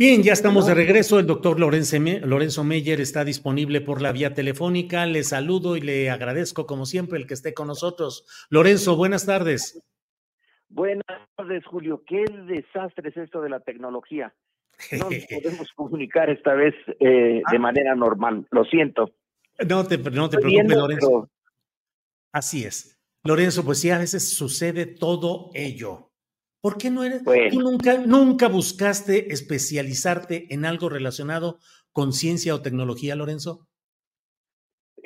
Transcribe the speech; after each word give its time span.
Bien, 0.00 0.22
ya 0.22 0.32
estamos 0.32 0.66
de 0.66 0.72
regreso. 0.72 1.18
El 1.18 1.26
doctor 1.26 1.60
Lorenzo, 1.60 2.00
Me- 2.00 2.20
Lorenzo 2.20 2.64
Meyer 2.64 3.02
está 3.02 3.22
disponible 3.22 3.82
por 3.82 4.00
la 4.00 4.12
vía 4.12 4.32
telefónica. 4.32 5.04
Le 5.04 5.22
saludo 5.24 5.76
y 5.76 5.82
le 5.82 6.08
agradezco, 6.08 6.64
como 6.64 6.86
siempre, 6.86 7.18
el 7.18 7.26
que 7.26 7.34
esté 7.34 7.52
con 7.52 7.66
nosotros. 7.66 8.24
Lorenzo, 8.48 8.96
buenas 8.96 9.26
tardes. 9.26 9.78
Buenas 10.70 11.04
tardes, 11.36 11.66
Julio. 11.66 12.02
Qué 12.06 12.24
desastre 12.46 13.10
es 13.10 13.16
esto 13.18 13.42
de 13.42 13.50
la 13.50 13.60
tecnología. 13.60 14.34
No 14.92 15.10
nos 15.10 15.26
podemos 15.42 15.68
comunicar 15.76 16.30
esta 16.30 16.54
vez 16.54 16.74
eh, 16.98 17.42
de 17.52 17.58
manera 17.58 17.94
normal. 17.94 18.46
Lo 18.52 18.64
siento. 18.64 19.10
No 19.68 19.86
te, 19.86 19.98
no 19.98 20.30
te 20.30 20.38
preocupes, 20.38 20.44
viendo, 20.46 20.76
Lorenzo. 20.76 21.06
pero 21.08 21.30
Así 22.32 22.64
es. 22.64 22.98
Lorenzo, 23.22 23.66
pues 23.66 23.80
sí, 23.80 23.90
a 23.90 23.98
veces 23.98 24.30
sucede 24.30 24.86
todo 24.86 25.50
ello. 25.52 26.09
¿Por 26.60 26.76
qué 26.76 26.90
no 26.90 27.04
eres? 27.04 27.24
Bueno. 27.24 27.50
Tú 27.50 27.60
nunca, 27.60 27.98
nunca 27.98 28.48
buscaste 28.48 29.32
especializarte 29.32 30.52
en 30.52 30.64
algo 30.64 30.88
relacionado 30.88 31.58
con 31.92 32.12
ciencia 32.12 32.54
o 32.54 32.62
tecnología, 32.62 33.16
Lorenzo. 33.16 33.66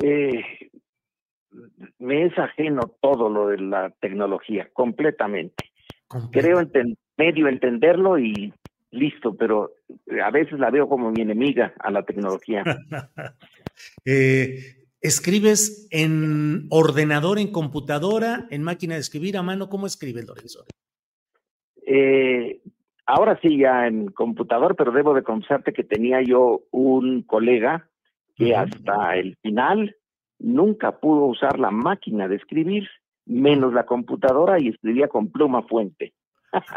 eh, 0.02 0.42
me 1.98 2.26
es 2.26 2.36
ajeno 2.38 2.96
todo 3.00 3.28
lo 3.28 3.48
de 3.48 3.58
la 3.58 3.90
tecnología, 4.00 4.68
completamente. 4.72 5.70
Creo 6.32 6.60
enten- 6.60 6.96
medio 7.16 7.48
entenderlo 7.48 8.18
y 8.18 8.52
listo, 8.90 9.34
pero 9.36 9.72
a 10.22 10.30
veces 10.30 10.58
la 10.58 10.70
veo 10.70 10.88
como 10.88 11.10
mi 11.10 11.22
enemiga 11.22 11.74
a 11.78 11.90
la 11.90 12.04
tecnología. 12.04 12.62
Eh, 14.04 14.86
¿Escribes 15.00 15.88
en 15.90 16.68
ordenador, 16.70 17.40
en 17.40 17.50
computadora, 17.50 18.46
en 18.50 18.62
máquina 18.62 18.94
de 18.94 19.00
escribir 19.00 19.36
a 19.36 19.42
mano? 19.42 19.68
¿Cómo 19.68 19.86
escribes, 19.86 20.24
Lorenzo? 20.24 20.64
Eh, 21.86 22.60
ahora 23.06 23.38
sí 23.42 23.58
ya 23.58 23.86
en 23.86 24.06
computador, 24.10 24.76
pero 24.76 24.92
debo 24.92 25.14
de 25.14 25.22
confesarte 25.22 25.72
que 25.72 25.84
tenía 25.84 26.22
yo 26.22 26.62
un 26.70 27.22
colega 27.22 27.88
que 28.36 28.54
hasta 28.56 29.16
el 29.16 29.36
final 29.42 29.96
nunca 30.38 30.98
pudo 30.98 31.26
usar 31.26 31.58
la 31.58 31.70
máquina 31.70 32.26
de 32.28 32.36
escribir, 32.36 32.88
menos 33.26 33.72
la 33.72 33.86
computadora 33.86 34.58
y 34.60 34.68
escribía 34.68 35.08
con 35.08 35.30
pluma 35.30 35.62
fuente. 35.62 36.12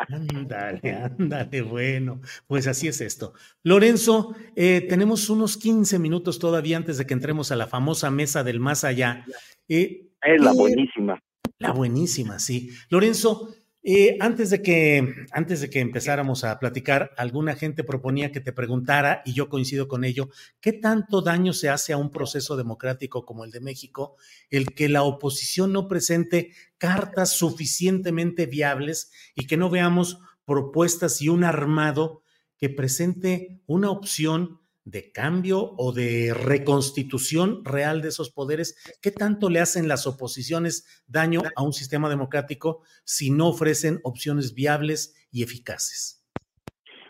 Ándale, 0.09 0.93
ándale, 1.19 1.61
bueno, 1.61 2.21
pues 2.47 2.67
así 2.67 2.87
es 2.87 3.01
esto. 3.01 3.33
Lorenzo, 3.63 4.35
eh, 4.55 4.81
tenemos 4.87 5.29
unos 5.29 5.57
15 5.57 5.99
minutos 5.99 6.39
todavía 6.39 6.77
antes 6.77 6.97
de 6.97 7.05
que 7.05 7.13
entremos 7.13 7.51
a 7.51 7.55
la 7.55 7.67
famosa 7.67 8.09
mesa 8.11 8.43
del 8.43 8.59
más 8.59 8.83
allá. 8.83 9.25
Eh, 9.67 10.07
Es 10.21 10.41
la 10.43 10.51
¿qué- 10.51 10.57
buenísima. 10.57 11.21
La 11.59 11.71
buenísima, 11.71 12.39
sí. 12.39 12.69
Lorenzo, 12.89 13.49
eh, 13.89 14.17
antes, 14.19 14.49
de 14.49 14.61
que, 14.61 15.15
antes 15.31 15.61
de 15.61 15.69
que 15.69 15.79
empezáramos 15.79 16.43
a 16.43 16.59
platicar, 16.59 17.11
alguna 17.15 17.55
gente 17.55 17.85
proponía 17.85 18.33
que 18.33 18.41
te 18.41 18.51
preguntara, 18.51 19.21
y 19.23 19.31
yo 19.31 19.47
coincido 19.47 19.87
con 19.87 20.03
ello, 20.03 20.27
¿qué 20.59 20.73
tanto 20.73 21.21
daño 21.21 21.53
se 21.53 21.69
hace 21.69 21.93
a 21.93 21.97
un 21.97 22.11
proceso 22.11 22.57
democrático 22.57 23.25
como 23.25 23.45
el 23.45 23.51
de 23.51 23.61
México 23.61 24.17
el 24.49 24.73
que 24.73 24.89
la 24.89 25.03
oposición 25.03 25.71
no 25.71 25.87
presente 25.87 26.51
cartas 26.77 27.31
suficientemente 27.31 28.45
viables 28.45 29.09
y 29.35 29.47
que 29.47 29.55
no 29.55 29.69
veamos 29.69 30.19
propuestas 30.43 31.21
y 31.21 31.29
un 31.29 31.45
armado 31.45 32.23
que 32.57 32.69
presente 32.69 33.61
una 33.67 33.89
opción 33.89 34.59
de 34.87 35.11
cambio 35.11 35.73
o 35.77 35.91
de 35.91 36.33
reconstitución 36.33 37.65
real 37.65 38.01
de 38.01 38.07
esos 38.07 38.31
poderes? 38.31 38.77
¿Qué 39.01 39.11
tanto 39.11 39.49
le 39.49 39.59
hacen 39.59 39.89
las 39.89 40.07
oposiciones 40.07 41.03
daño 41.07 41.41
a 41.55 41.63
un 41.63 41.73
sistema 41.73 42.09
democrático 42.09 42.81
si 43.03 43.29
no 43.29 43.49
ofrecen 43.49 43.99
opciones 44.03 44.55
viables 44.55 45.27
y 45.29 45.43
eficaces? 45.43 46.25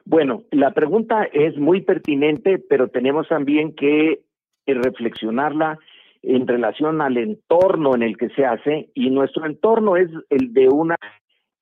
Bueno, 0.06 0.44
la 0.51 0.74
pregunta 0.74 1.25
es 1.31 1.56
muy 1.57 1.81
pertinente, 1.81 2.57
pero 2.57 2.88
tenemos 2.88 3.27
también 3.27 3.75
que 3.75 4.24
eh, 4.65 4.74
reflexionarla 4.74 5.77
en 6.24 6.47
relación 6.47 7.01
al 7.01 7.18
entorno 7.18 7.94
en 7.94 8.01
el 8.01 8.18
que 8.18 8.29
se 8.29 8.44
hace 8.44 8.89
y 8.95 9.12
nuestro 9.12 9.45
entorno 9.45 9.97
es 9.97 10.09
el 10.29 10.51
de 10.51 10.68
una 10.68 10.95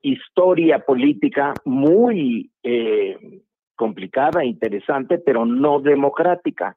historia 0.01 0.79
política 0.79 1.53
muy 1.65 2.51
eh, 2.63 3.41
complicada, 3.75 4.43
interesante, 4.43 5.17
pero 5.17 5.45
no 5.45 5.79
democrática. 5.79 6.75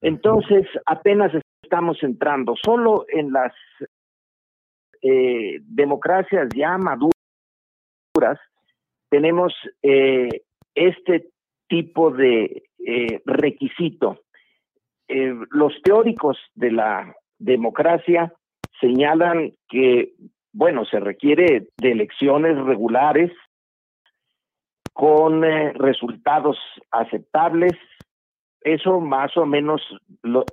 Entonces, 0.00 0.66
apenas 0.86 1.32
estamos 1.62 2.02
entrando 2.02 2.54
solo 2.62 3.04
en 3.08 3.32
las 3.32 3.52
eh, 5.02 5.58
democracias 5.62 6.48
ya 6.54 6.76
maduras, 6.78 7.12
tenemos 9.10 9.54
eh, 9.82 10.28
este 10.74 11.28
tipo 11.68 12.10
de 12.10 12.64
eh, 12.84 13.20
requisito. 13.24 14.20
Eh, 15.08 15.34
los 15.50 15.72
teóricos 15.82 16.38
de 16.54 16.72
la 16.72 17.14
democracia 17.38 18.32
señalan 18.80 19.52
que 19.68 20.12
bueno, 20.52 20.84
se 20.84 20.98
requiere 20.98 21.68
de 21.76 21.92
elecciones 21.92 22.56
regulares 22.64 23.30
con 24.98 25.44
eh, 25.44 25.72
resultados 25.74 26.58
aceptables. 26.90 27.70
Eso 28.60 28.98
más 28.98 29.36
o 29.36 29.46
menos, 29.46 29.80
lo, 30.24 30.44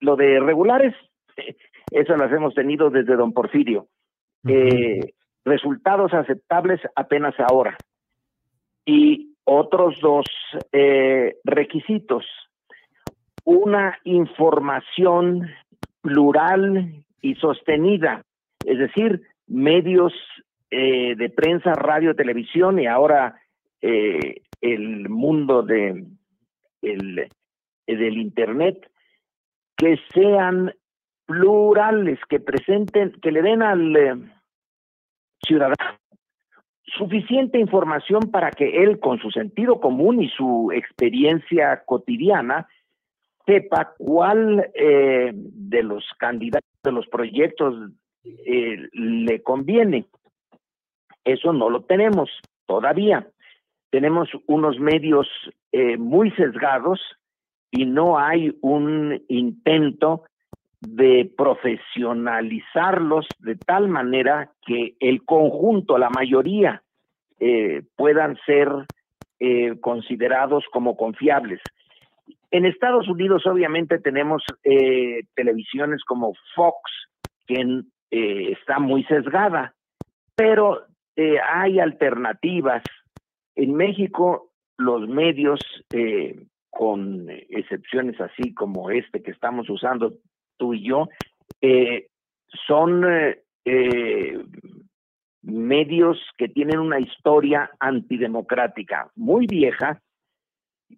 lo 0.00 0.16
de 0.16 0.40
regulares, 0.40 0.94
eso 1.90 2.16
las 2.16 2.32
hemos 2.32 2.54
tenido 2.54 2.88
desde 2.88 3.16
don 3.16 3.34
Porfirio. 3.34 3.86
eh, 4.48 5.12
resultados 5.44 6.14
aceptables 6.14 6.80
apenas 6.96 7.34
ahora. 7.38 7.76
Y 8.86 9.34
otros 9.44 10.00
dos 10.00 10.24
eh, 10.72 11.36
requisitos. 11.44 12.24
Una 13.44 13.98
información 14.04 15.50
plural 16.00 17.04
y 17.20 17.34
sostenida, 17.34 18.22
es 18.64 18.78
decir, 18.78 19.20
medios 19.46 20.14
eh, 20.70 21.14
de 21.14 21.28
prensa, 21.28 21.74
radio, 21.74 22.16
televisión 22.16 22.78
y 22.80 22.86
ahora 22.86 23.36
eh, 23.82 24.42
el 24.60 25.08
mundo 25.08 25.62
de, 25.62 26.04
el, 26.82 27.28
del 27.86 28.18
Internet, 28.18 28.90
que 29.76 29.98
sean 30.12 30.72
plurales, 31.26 32.18
que 32.28 32.40
presenten, 32.40 33.12
que 33.22 33.32
le 33.32 33.42
den 33.42 33.62
al 33.62 33.96
eh, 33.96 34.14
ciudadano 35.42 36.00
suficiente 36.96 37.58
información 37.58 38.30
para 38.30 38.50
que 38.50 38.82
él, 38.82 38.98
con 39.00 39.18
su 39.18 39.30
sentido 39.30 39.80
común 39.80 40.22
y 40.22 40.28
su 40.28 40.70
experiencia 40.72 41.82
cotidiana, 41.84 42.68
sepa 43.46 43.94
cuál 43.98 44.70
eh, 44.74 45.30
de 45.34 45.82
los 45.82 46.04
candidatos, 46.18 46.68
de 46.82 46.92
los 46.92 47.06
proyectos 47.08 47.90
eh, 48.24 48.88
le 48.92 49.42
conviene. 49.42 50.06
Eso 51.24 51.52
no 51.52 51.70
lo 51.70 51.82
tenemos 51.84 52.30
todavía. 52.66 53.28
Tenemos 53.90 54.28
unos 54.46 54.78
medios 54.78 55.28
eh, 55.72 55.96
muy 55.96 56.30
sesgados 56.32 57.00
y 57.72 57.86
no 57.86 58.18
hay 58.18 58.56
un 58.62 59.20
intento 59.28 60.24
de 60.80 61.30
profesionalizarlos 61.36 63.26
de 63.40 63.56
tal 63.56 63.88
manera 63.88 64.50
que 64.64 64.94
el 65.00 65.24
conjunto, 65.24 65.98
la 65.98 66.08
mayoría, 66.08 66.82
eh, 67.40 67.82
puedan 67.96 68.38
ser 68.46 68.68
eh, 69.40 69.78
considerados 69.80 70.64
como 70.72 70.96
confiables. 70.96 71.60
En 72.52 72.66
Estados 72.66 73.08
Unidos 73.08 73.46
obviamente 73.46 73.98
tenemos 73.98 74.42
televisiones 75.34 76.02
como 76.04 76.32
Fox, 76.56 76.90
que 77.46 77.82
está 78.10 78.80
muy 78.80 79.04
sesgada, 79.04 79.74
pero 80.34 80.80
hay 81.16 81.78
alternativas. 81.78 82.82
En 83.60 83.74
México 83.74 84.52
los 84.78 85.06
medios, 85.06 85.60
eh, 85.92 86.46
con 86.70 87.28
excepciones 87.28 88.18
así 88.18 88.54
como 88.54 88.90
este 88.90 89.22
que 89.22 89.32
estamos 89.32 89.68
usando 89.68 90.14
tú 90.56 90.72
y 90.72 90.88
yo, 90.88 91.10
eh, 91.60 92.06
son 92.66 93.04
eh, 93.66 94.44
medios 95.42 96.18
que 96.38 96.48
tienen 96.48 96.78
una 96.78 97.00
historia 97.00 97.70
antidemocrática 97.80 99.10
muy 99.14 99.46
vieja 99.46 100.00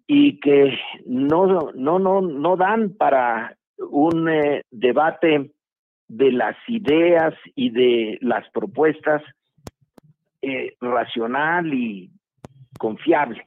y 0.07 0.39
que 0.39 0.79
no, 1.05 1.73
no, 1.75 1.99
no, 1.99 2.21
no 2.21 2.55
dan 2.55 2.93
para 2.93 3.57
un 3.77 4.29
debate 4.71 5.51
de 6.07 6.31
las 6.31 6.55
ideas 6.69 7.33
y 7.55 7.71
de 7.71 8.19
las 8.21 8.49
propuestas 8.51 9.21
racional 10.79 11.73
y 11.73 12.09
confiable. 12.77 13.43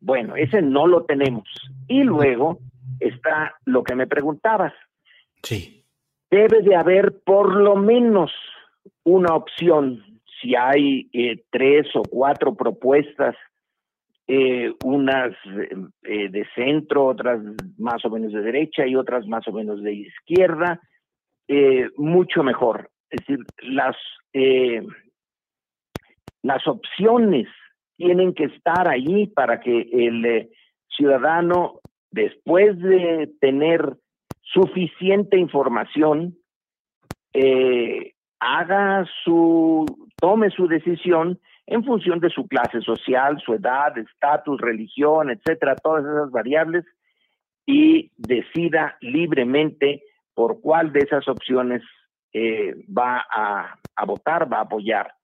Bueno, 0.00 0.36
ese 0.36 0.62
no 0.62 0.86
lo 0.86 1.04
tenemos. 1.04 1.48
Y 1.88 2.02
luego 2.04 2.58
está 3.00 3.54
lo 3.64 3.82
que 3.82 3.94
me 3.94 4.06
preguntabas. 4.06 4.72
Sí. 5.42 5.84
Debe 6.30 6.62
de 6.62 6.76
haber 6.76 7.20
por 7.24 7.56
lo 7.56 7.76
menos 7.76 8.32
una 9.04 9.34
opción. 9.34 10.04
Si 10.40 10.54
hay 10.54 11.08
eh, 11.12 11.42
tres 11.50 11.88
o 11.94 12.02
cuatro 12.02 12.54
propuestas, 12.54 13.34
eh, 14.26 14.74
unas 14.84 15.32
eh, 16.02 16.28
de 16.28 16.46
centro, 16.54 17.06
otras 17.06 17.40
más 17.78 18.04
o 18.04 18.10
menos 18.10 18.32
de 18.32 18.42
derecha 18.42 18.86
y 18.86 18.94
otras 18.94 19.26
más 19.26 19.48
o 19.48 19.52
menos 19.52 19.82
de 19.82 19.94
izquierda, 19.94 20.80
mucho 21.96 22.42
mejor. 22.42 22.90
Es 23.08 23.20
decir, 23.26 23.42
las, 23.62 23.96
las 26.42 26.66
opciones 26.66 27.48
tienen 27.98 28.32
que 28.32 28.44
estar 28.44 28.88
allí 28.88 29.26
para 29.26 29.60
que 29.60 29.88
el 29.92 30.24
eh, 30.24 30.48
ciudadano, 30.88 31.80
después 32.12 32.78
de 32.78 33.28
tener 33.40 33.96
suficiente 34.40 35.36
información, 35.36 36.36
eh, 37.34 38.14
haga 38.38 39.04
su, 39.24 39.84
tome 40.16 40.48
su 40.50 40.68
decisión 40.68 41.40
en 41.66 41.84
función 41.84 42.20
de 42.20 42.30
su 42.30 42.46
clase 42.46 42.80
social, 42.80 43.42
su 43.44 43.52
edad, 43.54 43.98
estatus, 43.98 44.60
religión, 44.60 45.30
etcétera, 45.30 45.74
todas 45.74 46.04
esas 46.04 46.30
variables, 46.30 46.84
y 47.66 48.12
decida 48.16 48.96
libremente 49.00 50.02
por 50.34 50.60
cuál 50.60 50.92
de 50.92 51.00
esas 51.00 51.26
opciones 51.28 51.82
eh, 52.32 52.74
va 52.86 53.26
a, 53.30 53.74
a 53.96 54.04
votar, 54.06 54.50
va 54.50 54.58
a 54.58 54.62
apoyar. 54.62 55.17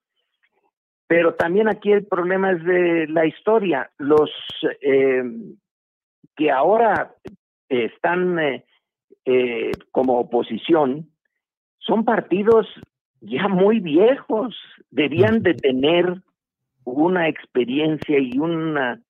Pero 1.07 1.35
también 1.35 1.69
aquí 1.69 1.93
el 1.93 2.07
problema 2.07 2.53
es 2.53 2.65
de 2.65 3.07
la 3.09 3.27
historia. 3.27 3.91
Los 3.99 4.31
eh, 4.81 5.23
que 6.37 6.51
ahora 6.51 7.15
están 7.69 8.39
eh, 8.39 8.65
eh, 9.25 9.71
como 9.91 10.19
oposición 10.19 11.11
son 11.79 12.05
partidos 12.05 12.67
ya 13.21 13.49
muy 13.49 13.81
viejos. 13.81 14.57
Debían 14.91 15.43
de 15.43 15.55
tener 15.55 16.23
una 16.85 17.29
experiencia 17.29 18.19
y 18.19 18.39
una, 18.39 19.01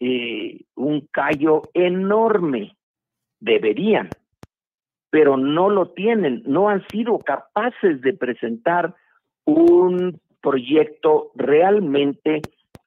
eh, 0.00 0.60
un 0.74 1.08
callo 1.10 1.62
enorme. 1.74 2.76
Deberían, 3.40 4.08
pero 5.10 5.36
no 5.36 5.68
lo 5.68 5.90
tienen. 5.90 6.42
No 6.46 6.68
han 6.68 6.86
sido 6.88 7.18
capaces 7.18 8.00
de 8.00 8.12
presentar 8.14 8.94
un 9.44 10.20
proyecto 10.44 11.30
realmente 11.34 12.42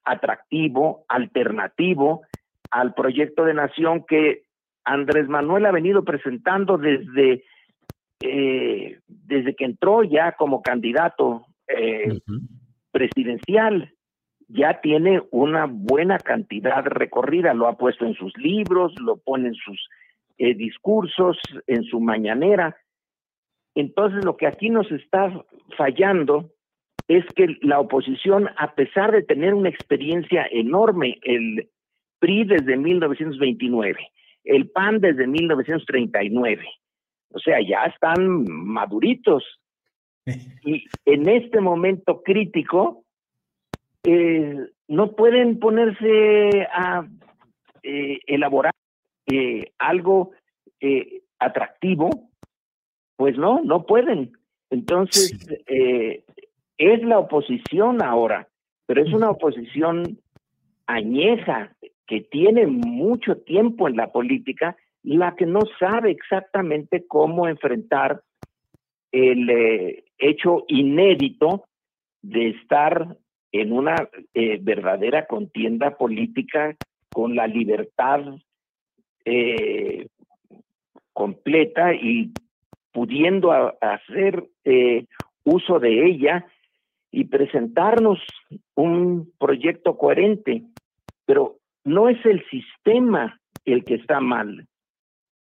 atractivo, 0.05 1.05
alternativo 1.09 2.21
al 2.69 2.93
proyecto 2.93 3.45
de 3.45 3.55
nación 3.55 4.05
que 4.07 4.43
Andrés 4.85 5.27
Manuel 5.27 5.65
ha 5.65 5.71
venido 5.71 6.03
presentando 6.03 6.77
desde, 6.77 7.43
eh, 8.21 8.99
desde 9.07 9.55
que 9.55 9.65
entró 9.65 10.03
ya 10.03 10.33
como 10.33 10.61
candidato 10.61 11.45
eh, 11.67 12.11
uh 12.11 12.13
-huh. 12.13 12.41
presidencial. 12.91 13.91
Ya 14.49 14.79
tiene 14.79 15.23
una 15.31 15.65
buena 15.65 16.19
cantidad 16.19 16.85
recorrida, 16.85 17.53
lo 17.53 17.67
ha 17.67 17.77
puesto 17.77 18.05
en 18.05 18.13
sus 18.13 18.37
libros, 18.37 18.93
lo 19.01 19.17
pone 19.17 19.49
en 19.49 19.55
sus 19.55 19.89
eh, 20.37 20.53
discursos, 20.53 21.37
en 21.65 21.83
su 21.83 21.99
mañanera. 21.99 22.77
Entonces 23.75 24.23
lo 24.23 24.37
que 24.37 24.47
aquí 24.47 24.69
nos 24.69 24.89
está 24.91 25.33
fallando 25.75 26.51
es 27.07 27.25
que 27.35 27.57
la 27.61 27.79
oposición, 27.79 28.49
a 28.57 28.73
pesar 28.75 29.11
de 29.11 29.23
tener 29.23 29.53
una 29.53 29.69
experiencia 29.69 30.45
enorme, 30.51 31.19
el 31.23 31.69
PRI 32.19 32.45
desde 32.45 32.75
1929, 32.77 33.97
el 34.43 34.69
PAN 34.69 34.99
desde 34.99 35.27
1939, 35.27 36.65
o 37.29 37.39
sea, 37.39 37.59
ya 37.61 37.83
están 37.85 38.45
maduritos. 38.49 39.43
Y 40.63 40.85
en 41.05 41.29
este 41.29 41.61
momento 41.61 42.21
crítico, 42.21 43.05
eh, 44.03 44.57
no 44.87 45.15
pueden 45.15 45.59
ponerse 45.59 46.67
a 46.71 47.07
eh, 47.83 48.19
elaborar 48.27 48.73
eh, 49.27 49.71
algo 49.77 50.31
eh, 50.81 51.21
atractivo, 51.39 52.09
pues 53.15 53.37
no, 53.37 53.61
no 53.63 53.85
pueden. 53.85 54.33
Entonces, 54.69 55.37
sí. 55.39 56.23
Es 56.77 57.03
la 57.03 57.19
oposición 57.19 58.03
ahora, 58.03 58.47
pero 58.85 59.03
es 59.03 59.13
una 59.13 59.29
oposición 59.29 60.19
añeja, 60.85 61.75
que 62.05 62.21
tiene 62.21 62.67
mucho 62.67 63.35
tiempo 63.37 63.87
en 63.87 63.97
la 63.97 64.11
política, 64.11 64.77
la 65.03 65.35
que 65.35 65.45
no 65.45 65.61
sabe 65.79 66.11
exactamente 66.11 67.05
cómo 67.05 67.47
enfrentar 67.47 68.21
el 69.11 69.49
eh, 69.49 70.05
hecho 70.17 70.63
inédito 70.67 71.65
de 72.21 72.49
estar 72.49 73.17
en 73.51 73.71
una 73.71 73.95
eh, 74.33 74.59
verdadera 74.61 75.25
contienda 75.25 75.97
política 75.97 76.75
con 77.11 77.35
la 77.35 77.47
libertad 77.47 78.21
eh, 79.25 80.07
completa 81.13 81.93
y 81.93 82.31
pudiendo 82.91 83.51
a, 83.51 83.75
hacer 83.81 84.47
eh, 84.63 85.05
uso 85.43 85.79
de 85.79 86.05
ella 86.05 86.45
y 87.11 87.25
presentarnos 87.25 88.19
un 88.75 89.31
proyecto 89.39 89.97
coherente, 89.97 90.63
pero 91.25 91.57
no 91.83 92.09
es 92.09 92.23
el 92.25 92.43
sistema 92.49 93.39
el 93.65 93.83
que 93.83 93.95
está 93.95 94.19
mal, 94.19 94.67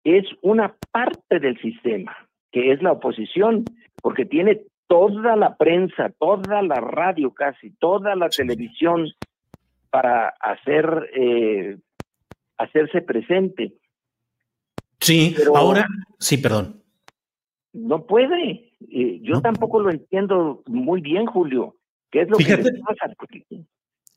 es 0.04 0.24
una 0.42 0.76
parte 0.92 1.40
del 1.40 1.60
sistema, 1.60 2.16
que 2.52 2.72
es 2.72 2.82
la 2.82 2.92
oposición, 2.92 3.64
porque 4.00 4.24
tiene 4.24 4.62
toda 4.86 5.34
la 5.34 5.56
prensa, 5.56 6.12
toda 6.18 6.62
la 6.62 6.76
radio 6.76 7.34
casi, 7.34 7.70
toda 7.70 8.14
la 8.14 8.28
televisión 8.28 9.08
para 9.90 10.28
hacer 10.40 11.10
eh, 11.14 11.78
hacerse 12.56 13.02
presente. 13.02 13.74
Sí, 15.00 15.34
ahora, 15.54 15.86
sí, 16.18 16.38
perdón. 16.38 16.82
No 17.72 18.06
puede. 18.06 18.65
Yo 18.80 19.40
tampoco 19.40 19.80
lo 19.80 19.90
entiendo 19.90 20.62
muy 20.66 21.00
bien, 21.00 21.26
Julio. 21.26 21.76
¿Qué 22.10 22.22
es 22.22 22.28
lo 22.28 22.36
fíjate, 22.36 22.62
que 22.62 22.80
pasa? 22.80 23.14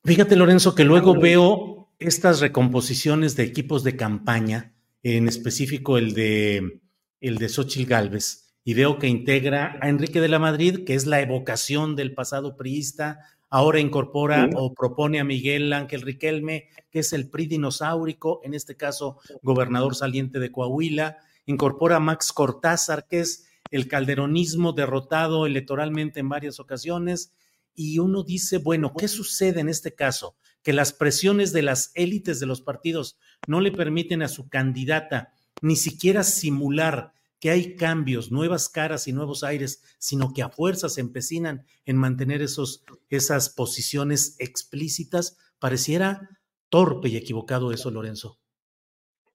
Fíjate, 0.04 0.36
Lorenzo, 0.36 0.76
que 0.76 0.86
luego 0.86 1.20
veo 1.20 1.90
estas 2.00 2.40
recomposiciones 2.40 3.36
de 3.36 3.44
equipos 3.44 3.84
de 3.84 3.96
campaña, 3.96 4.74
en 5.04 5.28
específico 5.28 5.98
el 5.98 6.14
de 6.14 6.82
el 7.22 7.38
de 7.38 7.50
Xochitl 7.50 7.90
Galvez, 7.90 8.56
y 8.64 8.74
veo 8.74 8.98
que 8.98 9.08
integra 9.08 9.78
a 9.82 9.90
Enrique 9.90 10.22
de 10.22 10.30
la 10.30 10.40
Madrid, 10.40 10.86
que 10.86 10.94
es 10.94 11.06
la 11.06 11.20
evocación 11.20 11.96
del 11.96 12.14
pasado 12.14 12.56
priista, 12.56 13.20
ahora 13.50 13.80
incorpora 13.80 14.50
o 14.56 14.74
propone 14.74 15.20
a 15.20 15.24
Miguel 15.24 15.74
Ángel 15.74 16.02
Riquelme, 16.02 16.70
que 16.92 17.00
es 17.00 17.12
el 17.14 17.30
PRI 17.30 17.48
dinosaurico, 17.48 18.42
en 18.44 18.54
este 18.54 18.78
caso 18.78 19.18
gobernador 19.42 19.96
saliente 19.96 20.40
de 20.40 20.52
Coahuila, 20.52 21.18
incorpora 21.46 21.98
a 21.98 22.00
Max 22.00 22.32
Cortázar, 22.32 23.08
que 23.08 23.22
es 23.22 23.49
el 23.72 23.88
calderonismo 23.88 24.74
derrotado 24.74 25.46
electoralmente 25.46 26.20
en 26.20 26.30
varias 26.30 26.60
ocasiones, 26.60 27.34
y 27.76 28.00
uno 28.00 28.24
dice, 28.24 28.58
bueno, 28.58 28.94
¿qué 28.98 29.08
sucede 29.08 29.62
en 29.62 29.70
este 29.70 29.96
caso? 29.96 30.36
Que 30.64 30.74
las 30.74 30.92
presiones 30.92 31.54
de 31.54 31.62
las 31.62 31.92
élites 31.96 32.40
de 32.40 32.46
los 32.46 32.62
partidos 32.62 33.18
no 33.48 33.62
le 33.62 33.72
permiten 33.72 34.22
a 34.22 34.28
su 34.28 34.50
candidata 34.50 35.32
ni 35.62 35.76
siquiera 35.76 36.24
simular 36.24 37.14
que 37.40 37.52
hay 37.52 37.76
cambios, 37.76 38.32
nuevas 38.32 38.68
caras 38.68 39.08
y 39.08 39.14
nuevos 39.14 39.44
aires, 39.44 39.82
sino 39.98 40.34
que 40.34 40.42
a 40.42 40.50
fuerza 40.50 40.90
se 40.90 41.00
empecinan 41.00 41.64
en 41.86 41.96
mantener 41.96 42.42
esos, 42.42 42.84
esas 43.10 43.50
posiciones 43.50 44.36
explícitas, 44.40 45.38
pareciera 45.58 46.30
torpe 46.68 47.08
y 47.10 47.16
equivocado 47.16 47.72
eso, 47.72 47.92
Lorenzo. 47.92 48.40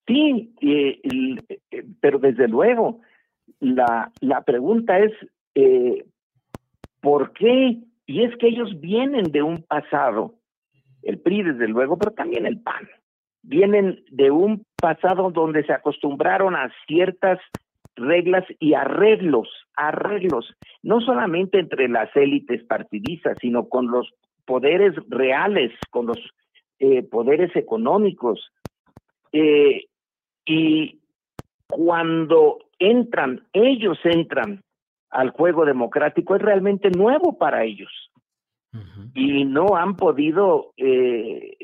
Sí, 0.07 0.55
eh, 0.61 1.01
pero 2.01 2.19
desde 2.19 2.47
luego, 2.47 3.01
la, 3.61 4.11
la 4.21 4.43
pregunta 4.43 4.99
es, 4.99 5.13
eh, 5.55 6.05
¿por 7.01 7.33
qué? 7.33 7.79
Y 8.07 8.23
es 8.23 8.37
que 8.37 8.49
ellos 8.49 8.81
vienen 8.81 9.31
de 9.33 9.43
un 9.43 9.63
pasado, 9.63 10.35
el 11.03 11.19
PRI 11.21 11.43
desde 11.43 11.69
luego, 11.69 11.99
pero 11.99 12.13
también 12.13 12.47
el 12.47 12.61
PAN, 12.61 12.89
vienen 13.43 14.03
de 14.11 14.31
un 14.31 14.65
pasado 14.77 15.31
donde 15.31 15.65
se 15.65 15.73
acostumbraron 15.73 16.55
a 16.57 16.71
ciertas 16.87 17.39
reglas 17.97 18.45
y 18.59 18.75
arreglos, 18.75 19.49
arreglos, 19.77 20.53
no 20.83 21.01
solamente 21.01 21.59
entre 21.59 21.89
las 21.89 22.15
élites 22.17 22.65
partidistas, 22.65 23.37
sino 23.41 23.69
con 23.69 23.91
los 23.91 24.13
poderes 24.45 24.95
reales, 25.09 25.73
con 25.91 26.07
los 26.07 26.19
eh, 26.79 27.03
poderes 27.03 27.55
económicos. 27.55 28.51
Eh, 29.33 29.85
y 30.47 31.01
cuando 31.69 32.59
entran, 32.79 33.47
ellos 33.53 33.99
entran 34.05 34.63
al 35.11 35.31
juego 35.31 35.65
democrático, 35.65 36.35
es 36.35 36.43
realmente 36.43 36.91
nuevo 36.91 37.39
para 37.39 37.65
ellos. 37.65 37.91
Y 39.15 39.45
no 39.45 39.77
han 39.77 39.95
podido 39.95 40.73
eh, 40.77 41.57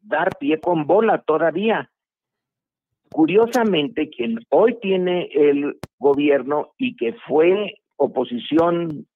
dar 0.00 0.30
pie 0.38 0.60
con 0.60 0.86
bola 0.86 1.18
todavía. 1.18 1.90
Curiosamente, 3.10 4.08
quien 4.08 4.38
hoy 4.48 4.78
tiene 4.80 5.28
el 5.34 5.76
gobierno 5.98 6.72
y 6.78 6.96
que 6.96 7.12
fue 7.26 7.74
oposición, 7.96 9.06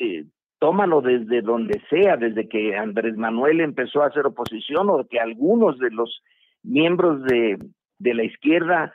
eh, 0.00 0.24
tómalo 0.58 1.00
desde 1.00 1.42
donde 1.42 1.80
sea, 1.88 2.16
desde 2.16 2.48
que 2.48 2.76
Andrés 2.76 3.16
Manuel 3.16 3.60
empezó 3.60 4.02
a 4.02 4.08
hacer 4.08 4.26
oposición 4.26 4.90
o 4.90 5.06
que 5.06 5.20
algunos 5.20 5.78
de 5.78 5.90
los 5.90 6.22
miembros 6.64 7.22
de, 7.22 7.56
de 8.00 8.14
la 8.14 8.24
izquierda 8.24 8.94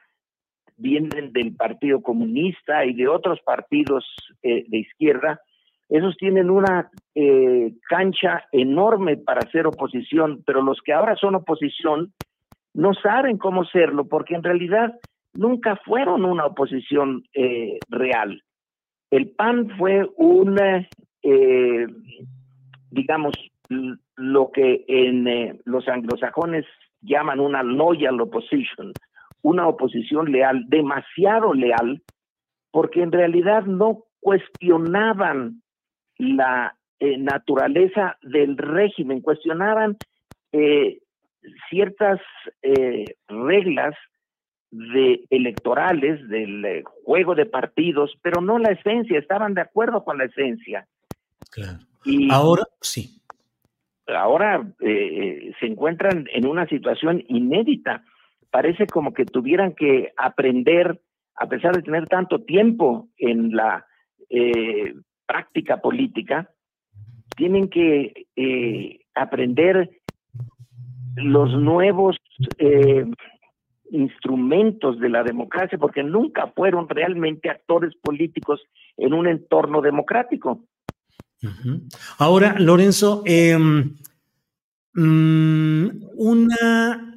vienen 0.81 1.31
del 1.31 1.55
Partido 1.55 2.01
Comunista 2.01 2.85
y 2.85 2.93
de 2.93 3.07
otros 3.07 3.39
partidos 3.41 4.05
eh, 4.43 4.65
de 4.67 4.77
izquierda, 4.77 5.41
esos 5.89 6.15
tienen 6.17 6.50
una 6.50 6.89
eh, 7.15 7.73
cancha 7.89 8.45
enorme 8.51 9.17
para 9.17 9.41
hacer 9.41 9.67
oposición, 9.67 10.41
pero 10.45 10.61
los 10.61 10.79
que 10.81 10.93
ahora 10.93 11.15
son 11.15 11.35
oposición 11.35 12.13
no 12.73 12.93
saben 12.93 13.38
cómo 13.38 13.65
serlo, 13.65 14.07
porque 14.07 14.35
en 14.35 14.43
realidad 14.43 14.93
nunca 15.33 15.75
fueron 15.85 16.25
una 16.25 16.45
oposición 16.45 17.23
eh, 17.33 17.77
real. 17.89 18.41
El 19.09 19.31
PAN 19.31 19.69
fue 19.77 20.09
una, 20.15 20.88
eh, 21.23 21.88
digamos, 22.89 23.33
lo 24.15 24.51
que 24.51 24.85
en 24.88 25.27
eh, 25.27 25.59
los 25.65 25.88
anglosajones 25.88 26.65
llaman 27.01 27.39
una 27.39 27.63
loyal 27.63 28.21
opposition, 28.21 28.93
una 29.41 29.67
oposición 29.67 30.31
leal, 30.31 30.65
demasiado 30.67 31.53
leal, 31.53 32.01
porque 32.71 33.01
en 33.01 33.12
realidad 33.12 33.65
no 33.65 34.03
cuestionaban 34.19 35.62
la 36.17 36.75
naturaleza 37.00 38.17
del 38.21 38.57
régimen, 38.57 39.21
cuestionaban 39.21 39.98
ciertas 41.69 42.19
reglas 43.27 43.95
de 44.71 45.25
electorales, 45.29 46.27
del 46.29 46.63
eh, 46.65 46.83
juego 47.03 47.36
de 47.36 47.45
partidos, 47.45 48.17
pero 48.21 48.41
no 48.41 48.57
la 48.57 48.71
esencia, 48.71 49.19
estaban 49.19 49.53
de 49.53 49.62
acuerdo 49.62 50.03
con 50.03 50.17
la 50.17 50.25
esencia. 50.25 50.88
Claro. 51.51 51.79
Y 52.05 52.31
ahora 52.31 52.63
sí. 52.79 53.21
Ahora 54.07 54.65
eh, 54.79 54.88
eh, 54.89 55.51
se 55.60 55.67
encuentran 55.67 56.27
en 56.33 56.48
una 56.48 56.65
situación 56.67 57.24
inédita. 57.27 58.03
Parece 58.51 58.86
como 58.86 59.13
que 59.13 59.25
tuvieran 59.25 59.74
que 59.74 60.12
aprender, 60.17 61.01
a 61.36 61.48
pesar 61.48 61.75
de 61.75 61.81
tener 61.81 62.08
tanto 62.08 62.43
tiempo 62.43 63.10
en 63.17 63.55
la 63.55 63.86
práctica 65.25 65.81
política, 65.81 66.50
tienen 67.36 67.70
que 67.70 68.27
aprender 69.15 69.89
los 71.15 71.51
nuevos 71.53 72.17
instrumentos 73.91 75.00
de 75.00 75.10
la 75.10 75.24
democracia, 75.24 75.77
porque 75.77 76.03
nunca 76.03 76.48
fueron 76.55 76.88
realmente 76.88 77.50
actores 77.50 77.93
políticos 78.01 78.62
en 78.98 79.13
un 79.13 79.27
entorno 79.27 79.81
democrático. 79.81 80.65
Ahora, 82.17 82.55
Lorenzo, 82.60 83.24
em, 83.25 83.96
una 84.93 86.07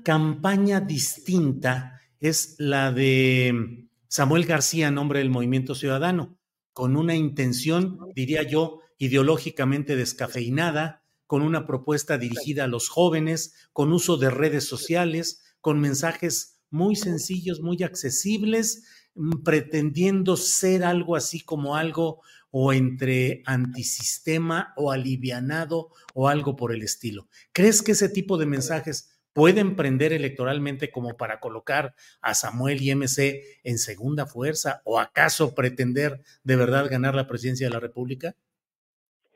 campaña 0.04 0.80
distinta 0.80 2.00
es 2.20 2.54
la 2.58 2.92
de 2.92 3.88
Samuel 4.08 4.44
García 4.46 4.90
nombre 4.90 5.18
del 5.18 5.30
Movimiento 5.30 5.74
Ciudadano, 5.74 6.38
con 6.72 6.96
una 6.96 7.14
intención, 7.14 7.98
diría 8.14 8.42
yo, 8.42 8.80
ideológicamente 8.98 9.96
descafeinada, 9.96 11.02
con 11.26 11.42
una 11.42 11.66
propuesta 11.66 12.16
dirigida 12.18 12.64
a 12.64 12.68
los 12.68 12.88
jóvenes, 12.88 13.54
con 13.72 13.92
uso 13.92 14.16
de 14.16 14.30
redes 14.30 14.64
sociales, 14.64 15.42
con 15.60 15.80
mensajes 15.80 16.60
muy 16.70 16.96
sencillos, 16.96 17.60
muy 17.60 17.82
accesibles, 17.82 18.84
mm, 18.84 19.03
pretendiendo 19.44 20.36
ser 20.36 20.84
algo 20.84 21.16
así 21.16 21.44
como 21.44 21.76
algo 21.76 22.20
o 22.50 22.72
entre 22.72 23.42
antisistema 23.46 24.72
o 24.76 24.92
alivianado 24.92 25.88
o 26.14 26.28
algo 26.28 26.56
por 26.56 26.72
el 26.72 26.82
estilo. 26.82 27.26
¿Crees 27.52 27.82
que 27.82 27.92
ese 27.92 28.08
tipo 28.08 28.38
de 28.38 28.46
mensajes 28.46 29.14
pueden 29.32 29.74
prender 29.76 30.12
electoralmente 30.12 30.90
como 30.90 31.16
para 31.16 31.40
colocar 31.40 31.94
a 32.22 32.34
Samuel 32.34 32.80
y 32.80 32.94
MC 32.94 33.42
en 33.64 33.78
segunda 33.78 34.26
fuerza 34.26 34.80
o 34.84 35.00
acaso 35.00 35.54
pretender 35.54 36.20
de 36.44 36.56
verdad 36.56 36.88
ganar 36.88 37.14
la 37.14 37.26
presidencia 37.26 37.66
de 37.66 37.74
la 37.74 37.80
República? 37.80 38.34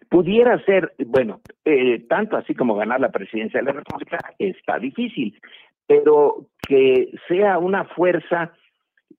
Pudiera 0.08 0.64
ser, 0.64 0.94
bueno, 1.06 1.42
eh, 1.64 2.06
tanto 2.08 2.37
así 2.37 2.54
como 2.54 2.76
ganar 2.76 3.00
la 3.00 3.11
presidencia 3.11 3.61
de 3.61 3.66
la 3.66 3.73
República 3.73 4.18
está 4.38 4.78
difícil, 4.78 5.38
pero 5.87 6.49
que 6.66 7.11
sea 7.26 7.58
una 7.58 7.85
fuerza, 7.85 8.54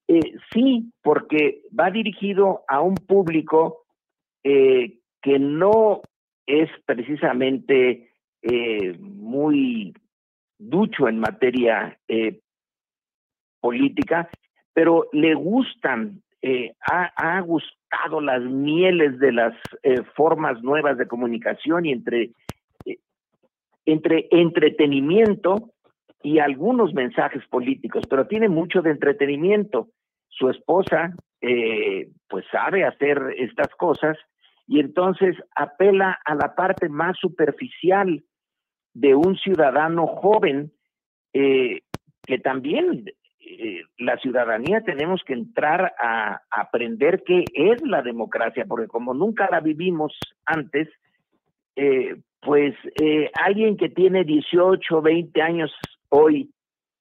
eh, 0.08 0.36
sí, 0.52 0.92
porque 1.02 1.62
va 1.78 1.92
dirigido 1.92 2.64
a 2.68 2.82
un 2.82 2.96
público 2.96 3.86
eh, 4.44 5.00
que 5.22 5.40
no 5.40 6.02
es 6.46 6.70
precisamente 6.86 8.12
eh, 8.42 8.98
muy 9.00 9.94
ducho 10.58 11.08
en 11.08 11.20
materia 11.20 11.98
política, 13.62 14.30
pero 14.74 15.08
le 15.14 15.34
gustan, 15.36 16.22
ha, 16.92 17.42
gustado 17.42 17.80
las 18.22 18.42
mieles 18.42 19.20
de 19.20 19.32
las 19.32 19.54
eh, 19.84 20.02
formas 20.16 20.62
nuevas 20.62 20.98
de 20.98 21.08
comunicación 21.08 21.86
y 21.86 21.92
entre, 21.92 22.32
eh, 22.86 22.98
entre 23.86 24.28
entretenimiento 24.32 25.72
y 26.22 26.40
algunos 26.40 26.94
mensajes 26.94 27.46
políticos, 27.48 28.04
pero 28.10 28.28
tiene 28.28 28.50
mucho 28.50 28.82
de 28.82 28.92
entretenimiento. 28.92 29.90
Su 30.28 30.50
esposa, 30.50 31.14
eh, 31.42 32.10
pues 32.28 32.46
sabe 32.52 32.84
hacer 32.86 33.36
estas 33.38 33.70
cosas 33.76 34.18
y 34.68 34.80
entonces 34.80 35.36
apela 35.56 36.20
a 36.24 36.36
la 36.36 36.54
parte 36.54 36.90
más 36.90 37.18
superficial 37.18 38.24
de 38.94 39.16
un 39.16 39.36
ciudadano 39.38 40.06
joven 40.08 40.72
eh, 41.34 41.82
que 42.26 42.38
también 42.38 43.06
eh, 43.40 43.82
la 43.98 44.18
ciudadanía 44.18 44.82
tenemos 44.82 45.24
que 45.26 45.34
entrar 45.34 45.94
a, 46.00 46.42
aprender 46.52 47.24
qué 47.26 47.46
es 47.54 47.82
la 47.82 48.02
democracia, 48.02 48.66
porque 48.68 48.88
como 48.88 49.14
nunca 49.14 49.48
la 49.50 49.60
vivimos 49.60 50.16
antes, 50.46 50.88
eh, 51.76 52.16
pues 52.42 52.76
alguien 53.44 53.76
que 53.76 53.90
tiene 53.90 54.24
18, 54.24 55.02
20 55.02 55.42
años 55.42 55.72
hoy, 56.10 56.52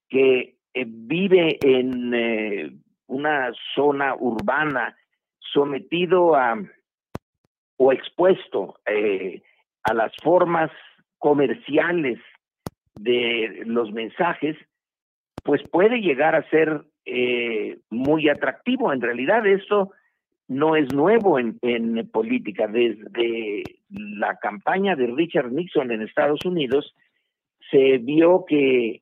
que 0.07 0.55
vive 0.73 1.57
en 1.61 2.81
una 3.07 3.51
zona 3.75 4.15
urbana, 4.15 4.95
sometido 5.39 6.35
a 6.35 6.57
o 7.77 7.93
expuesto 7.93 8.79
a 9.83 9.93
las 9.93 10.11
formas 10.21 10.69
comerciales 11.17 12.19
de 12.95 13.63
los 13.65 13.91
mensajes, 13.91 14.57
pues 15.43 15.61
puede 15.71 16.01
llegar 16.01 16.35
a 16.35 16.47
ser 16.49 16.83
eh, 17.05 17.79
muy 17.89 18.27
atractivo. 18.27 18.91
En 18.91 19.01
realidad 19.01 19.47
esto 19.47 19.91
no 20.49 20.75
es 20.75 20.93
nuevo 20.93 21.39
en, 21.39 21.57
en, 21.61 22.07
política. 22.09 22.67
Desde 22.67 23.63
la 23.89 24.37
campaña 24.37 24.95
de 24.95 25.07
Richard 25.07 25.51
Nixon 25.51 25.91
en 25.91 26.01
Estados 26.01 26.43
Unidos 26.45 26.93
se 27.71 27.97
vio 27.99 28.45
que 28.45 29.01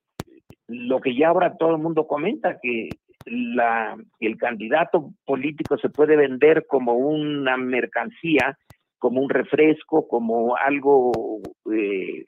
lo 0.68 1.00
que 1.00 1.16
ya 1.16 1.30
ahora 1.30 1.56
todo 1.58 1.72
el 1.72 1.82
mundo 1.82 2.08
comenta, 2.08 2.60
que 2.62 2.90
la, 3.26 3.98
el 4.20 4.38
candidato 4.38 5.12
político 5.26 5.78
se 5.78 5.90
puede 5.90 6.16
vender 6.16 6.66
como 6.68 6.94
una 6.94 7.58
mercancía 7.58 8.58
como 9.00 9.22
un 9.22 9.30
refresco, 9.30 10.08
como 10.08 10.56
algo 10.56 11.42
eh, 11.72 12.26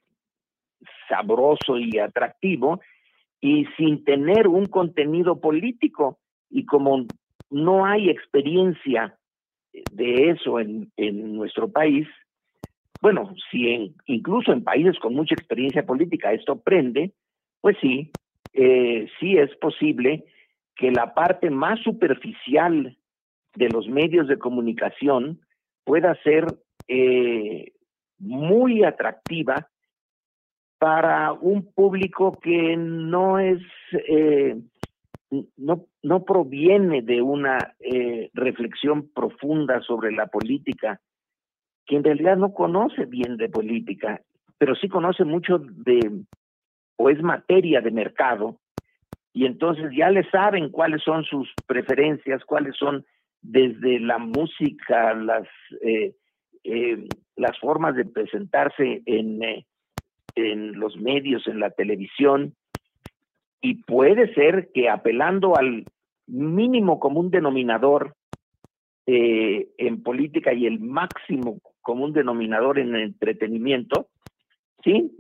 sabroso 1.08 1.78
y 1.78 1.98
atractivo, 2.00 2.80
y 3.42 3.66
sin 3.78 4.04
tener 4.04 4.48
un 4.48 4.66
contenido 4.66 5.40
político. 5.40 6.20
Y 6.50 6.66
como 6.66 7.06
no 7.50 7.86
hay 7.86 8.10
experiencia 8.10 9.18
de 9.92 10.32
eso 10.32 10.60
en, 10.60 10.92
en 10.98 11.36
nuestro 11.36 11.72
país, 11.72 12.08
bueno, 13.02 13.34
si 13.50 13.96
incluso 14.06 14.52
en 14.52 14.64
países 14.64 15.00
con 15.00 15.14
mucha 15.14 15.36
experiencia 15.36 15.86
política 15.86 16.34
esto 16.34 16.60
prende, 16.60 17.14
pues 17.62 17.78
sí, 17.82 18.12
eh, 18.54 19.08
sí 19.20 19.38
es 19.38 19.56
posible 19.58 20.26
que 20.76 20.92
la 20.92 21.14
parte 21.14 21.50
más 21.50 21.80
superficial 21.82 22.98
de 23.56 23.70
los 23.70 23.88
medios 23.88 24.28
de 24.28 24.40
comunicación 24.40 25.42
pueda 25.84 26.16
ser 26.24 26.46
eh, 26.88 27.72
muy 28.18 28.84
atractiva 28.84 29.70
para 30.78 31.34
un 31.34 31.72
público 31.74 32.40
que 32.40 32.78
no 32.78 33.38
es, 33.40 33.62
eh, 34.08 34.58
no, 35.58 35.86
no 36.02 36.24
proviene 36.24 37.02
de 37.02 37.22
una 37.22 37.76
eh, 37.80 38.30
reflexión 38.34 39.10
profunda 39.10 39.82
sobre 39.82 40.12
la 40.12 40.28
política, 40.28 41.02
que 41.90 41.96
en 41.96 42.04
realidad 42.04 42.38
no 42.38 42.54
conoce 42.54 43.06
bien 43.06 43.36
de 43.38 43.50
política, 43.50 44.22
pero 44.60 44.76
sí 44.76 44.88
conoce 44.88 45.26
mucho 45.26 45.58
de, 45.58 46.22
o 46.98 47.10
es 47.10 47.20
materia 47.24 47.82
de 47.82 47.90
mercado, 47.90 48.60
y 49.34 49.48
entonces 49.48 49.92
ya 49.98 50.12
le 50.12 50.24
saben 50.30 50.70
cuáles 50.70 51.02
son 51.02 51.24
sus 51.24 51.52
preferencias, 51.66 52.46
cuáles 52.46 52.76
son 52.76 53.04
desde 53.42 54.00
la 54.00 54.20
música, 54.20 55.16
las, 55.16 55.48
eh, 55.82 56.14
eh, 56.64 57.08
las 57.36 57.58
formas 57.58 57.96
de 57.96 58.06
presentarse 58.06 59.02
en, 59.08 59.42
eh, 59.42 59.66
en 60.36 60.80
los 60.80 60.96
medios, 60.96 61.48
en 61.48 61.60
la 61.60 61.72
televisión, 61.72 62.54
y 63.62 63.82
puede 63.82 64.32
ser 64.36 64.70
que 64.76 64.90
apelando 64.90 65.58
al 65.58 65.86
mínimo 66.28 67.00
común 67.00 67.32
denominador 67.32 68.14
en 69.12 70.04
política 70.04 70.54
y 70.54 70.68
el 70.68 70.80
máximo 70.80 71.58
común 71.82 72.14
denominador 72.14 72.80
en 72.80 72.96
entretenimiento, 72.96 74.08
sí, 74.84 75.16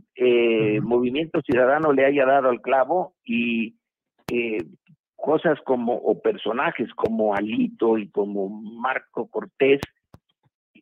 Movimiento 0.81 1.41
Ciudadano 1.41 1.93
le 1.93 2.05
haya 2.05 2.25
dado 2.25 2.49
al 2.49 2.61
clavo 2.61 3.13
y 3.23 3.75
cosas 5.19 5.59
como, 5.65 5.93
o 5.93 6.21
personajes 6.21 6.89
como 6.95 7.35
Alito 7.35 7.97
y 7.97 8.09
como 8.09 8.49
Marco 8.49 9.27
Cortés, 9.29 9.81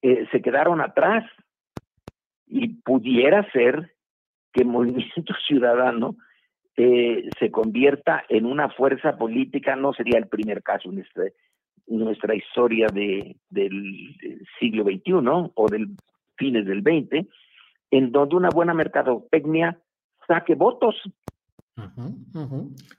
eh, 0.01 0.27
se 0.31 0.41
quedaron 0.41 0.79
atrás. 0.79 1.25
Y 2.45 2.75
pudiera 2.81 3.49
ser 3.51 3.93
que 4.53 4.63
Movimiento 4.63 5.33
Ciudadano 5.47 6.15
eh, 6.77 7.29
se 7.39 7.51
convierta 7.51 8.23
en 8.29 8.45
una 8.45 8.69
fuerza 8.69 9.17
política, 9.17 9.75
no 9.75 9.93
sería 9.93 10.19
el 10.19 10.27
primer 10.27 10.61
caso 10.63 10.89
en 10.91 10.99
este, 10.99 11.33
nuestra 11.87 12.35
historia 12.35 12.87
de, 12.93 13.37
del, 13.49 14.15
siglo 14.59 14.83
XXI 14.83 15.51
o 15.53 15.67
del 15.69 15.95
fines 16.35 16.65
del 16.65 16.81
XX, 16.81 17.27
en 17.91 18.11
donde 18.11 18.35
una 18.35 18.49
buena 18.49 18.73
mercadotecnia 18.73 19.79
saque 20.27 20.55
votos 20.55 20.95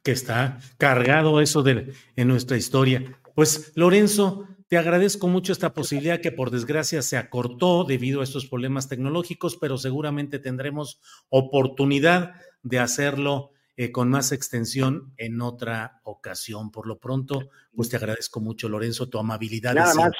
que 0.03 0.13
está 0.13 0.59
cargado 0.79 1.41
eso 1.41 1.63
de, 1.63 1.93
en 2.17 2.29
nuestra 2.29 2.57
historia. 2.57 3.03
Pues 3.35 3.73
Lorenzo, 3.77 4.47
te 4.69 4.77
agradezco 4.77 5.29
mucho 5.29 5.53
esta 5.53 5.73
posibilidad 5.73 6.21
que 6.21 6.33
por 6.33 6.51
desgracia 6.51 7.03
se 7.03 7.17
acortó 7.17 7.85
debido 7.85 8.21
a 8.21 8.25
estos 8.25 8.47
problemas 8.47 8.89
tecnológicos, 8.89 9.57
pero 9.57 9.79
seguramente 9.79 10.39
tendremos 10.39 11.01
oportunidad 11.29 12.35
de 12.63 12.79
hacerlo 12.79 13.53
eh, 13.79 13.91
con 13.91 14.11
más 14.11 14.33
extensión 14.33 15.15
en 15.17 15.41
otra 15.41 16.01
ocasión. 16.03 16.71
Por 16.71 16.87
lo 16.87 16.99
pronto, 16.99 17.49
pues 17.75 17.89
te 17.89 17.97
agradezco 17.97 18.41
mucho, 18.41 18.69
Lorenzo, 18.69 19.09
tu 19.09 19.19
amabilidad. 19.19 19.73
Nada 19.73 19.95
más, 19.95 20.13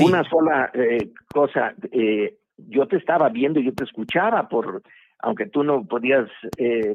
una 0.00 0.24
sola 0.30 0.70
eh, 0.72 1.12
cosa. 1.30 1.74
Eh, 1.90 2.38
yo 2.56 2.88
te 2.88 2.96
estaba 2.96 3.28
viendo, 3.28 3.60
yo 3.60 3.74
te 3.74 3.84
escuchaba, 3.84 4.48
por 4.48 4.82
aunque 5.18 5.46
tú 5.46 5.62
no 5.62 5.84
podías 5.86 6.28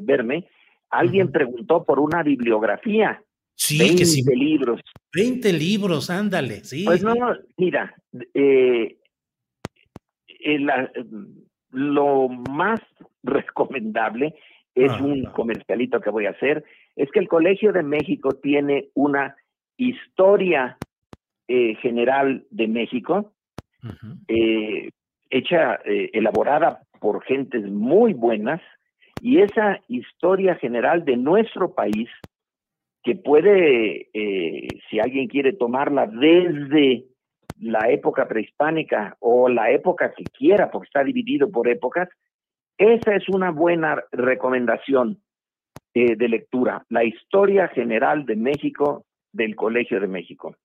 verme, 0.02 0.48
Alguien 0.90 1.30
preguntó 1.30 1.84
por 1.84 2.00
una 2.00 2.22
bibliografía. 2.22 3.22
Sí, 3.54 3.78
20 3.78 3.96
que 3.96 4.04
sí. 4.04 4.22
libros. 4.34 4.80
20 5.12 5.52
libros, 5.52 6.10
ándale, 6.10 6.64
sí. 6.64 6.84
Pues 6.84 7.02
no, 7.02 7.14
mira, 7.56 7.94
eh, 8.34 8.98
eh 10.26 10.58
la, 10.60 10.90
lo 11.70 12.28
más 12.28 12.80
recomendable 13.22 14.34
es 14.84 14.92
Ah, 14.92 15.02
un 15.02 15.24
comercialito 15.24 16.00
que 16.00 16.10
voy 16.10 16.26
a 16.26 16.30
hacer, 16.30 16.64
es 16.94 17.10
que 17.10 17.18
el 17.18 17.28
Colegio 17.28 17.72
de 17.72 17.82
México 17.82 18.30
tiene 18.34 18.88
una 18.94 19.36
historia 19.76 20.76
eh, 21.48 21.74
general 21.76 22.44
de 22.50 22.68
México, 22.68 23.32
eh, 24.28 24.90
hecha, 25.30 25.78
eh, 25.84 26.10
elaborada 26.12 26.82
por 27.00 27.22
gentes 27.24 27.64
muy 27.64 28.12
buenas, 28.12 28.60
y 29.20 29.40
esa 29.40 29.80
historia 29.88 30.54
general 30.56 31.04
de 31.04 31.16
nuestro 31.16 31.74
país, 31.74 32.08
que 33.02 33.14
puede, 33.14 34.08
si 34.90 35.00
alguien 35.00 35.28
quiere 35.28 35.52
tomarla 35.54 36.06
desde 36.06 37.04
la 37.58 37.88
época 37.88 38.28
prehispánica 38.28 39.16
o 39.20 39.48
la 39.48 39.70
época 39.70 40.12
que 40.14 40.24
quiera, 40.24 40.70
porque 40.70 40.86
está 40.86 41.04
dividido 41.04 41.50
por 41.50 41.68
épocas, 41.68 42.08
esa 42.78 43.14
es 43.14 43.28
una 43.28 43.50
buena 43.50 44.02
recomendación 44.12 45.20
eh, 45.94 46.16
de 46.16 46.28
lectura, 46.28 46.84
la 46.88 47.04
historia 47.04 47.68
general 47.68 48.24
de 48.24 48.36
México 48.36 49.04
del 49.32 49.56
Colegio 49.56 50.00
de 50.00 50.06
México. 50.06 50.56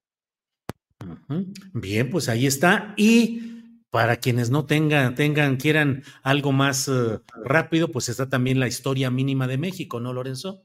Bien, 1.73 2.09
pues 2.09 2.29
ahí 2.29 2.45
está. 2.45 2.93
Y 2.97 3.53
para 3.89 4.15
quienes 4.15 4.49
no 4.49 4.65
tengan, 4.65 5.15
tengan, 5.15 5.57
quieran 5.57 6.01
algo 6.23 6.51
más 6.51 6.87
eh, 6.87 7.19
rápido, 7.43 7.89
pues 7.89 8.09
está 8.09 8.29
también 8.29 8.59
la 8.59 8.67
historia 8.67 9.11
mínima 9.11 9.47
de 9.47 9.57
México, 9.57 9.99
¿no, 9.99 10.13
Lorenzo? 10.13 10.63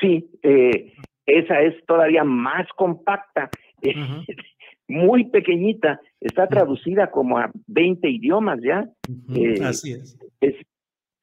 Sí, 0.00 0.30
eh, 0.42 0.94
esa 1.26 1.60
es 1.62 1.74
todavía 1.86 2.24
más 2.24 2.66
compacta, 2.76 3.50
muy 4.88 5.30
pequeñita, 5.30 6.00
está 6.20 6.48
traducida 6.48 7.10
como 7.10 7.38
a 7.38 7.50
20 7.68 8.08
idiomas 8.08 8.58
ya. 8.62 8.88
Eh, 9.34 9.62
Así 9.62 9.92
es. 9.92 10.18
Es, 10.40 10.54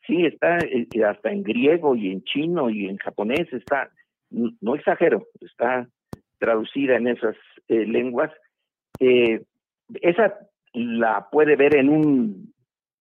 sí, 0.06 0.26
está 0.26 0.60
eh, 0.60 0.88
hasta 1.06 1.32
en 1.32 1.44
griego 1.44 1.96
y 1.96 2.12
en 2.12 2.24
chino 2.24 2.70
y 2.70 2.88
en 2.88 2.98
japonés, 2.98 3.52
está, 3.52 3.92
no 4.30 4.76
exagero, 4.76 5.28
está 5.42 5.88
traducida 6.40 6.96
en 6.98 7.08
esas 7.08 7.36
eh, 7.68 7.86
lenguas. 7.86 8.32
Eh, 9.00 9.44
esa 10.02 10.38
la 10.74 11.28
puede 11.32 11.56
ver 11.56 11.76
en 11.76 11.90
un 11.90 12.54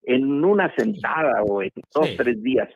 en 0.03 0.45
una 0.45 0.73
sentada 0.77 1.43
o 1.43 1.63
en 1.63 1.73
dos, 1.93 2.17
tres 2.17 2.41
días. 2.43 2.69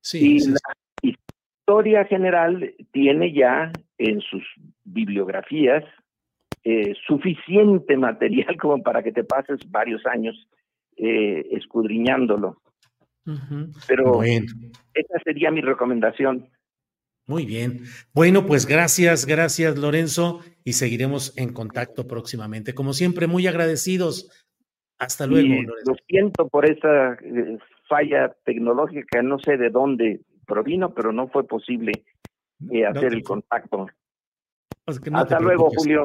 Sí, 0.00 0.36
y 0.36 0.48
la 0.48 0.58
historia 1.02 2.04
general 2.04 2.74
tiene 2.90 3.32
ya 3.32 3.72
en 3.96 4.20
sus 4.20 4.42
bibliografías 4.82 5.84
eh, 6.64 6.94
suficiente 7.06 7.96
material 7.96 8.56
como 8.58 8.82
para 8.82 9.02
que 9.02 9.12
te 9.12 9.22
pases 9.22 9.60
varios 9.70 10.04
años 10.06 10.48
Pero 13.86 14.22
esa 14.22 15.18
sería 15.24 15.50
mi 15.50 15.60
recomendación. 15.60 16.48
Muy 17.26 17.46
bien. 17.46 17.84
Bueno, 18.12 18.44
pues 18.46 18.66
gracias, 18.66 19.24
gracias 19.24 19.78
Lorenzo 19.78 20.40
y 20.62 20.74
seguiremos 20.74 21.36
en 21.38 21.52
contacto 21.52 22.06
próximamente. 22.06 22.74
Como 22.74 22.92
siempre, 22.92 23.26
muy 23.26 23.46
agradecidos. 23.46 24.46
Hasta 24.98 25.26
luego. 25.26 25.48
Lorenzo. 25.48 25.72
Lo 25.86 25.96
siento 26.06 26.48
por 26.48 26.66
esa 26.66 27.14
eh, 27.14 27.58
falla 27.88 28.34
tecnológica, 28.44 29.22
no 29.22 29.38
sé 29.38 29.56
de 29.56 29.70
dónde 29.70 30.20
provino, 30.46 30.92
pero 30.92 31.12
no 31.12 31.28
fue 31.28 31.46
posible 31.46 31.92
eh, 32.70 32.86
hacer 32.86 33.14
el 33.14 33.22
contacto. 33.22 33.86
Hasta 34.86 35.40
luego, 35.40 35.70
Julio. 35.74 36.04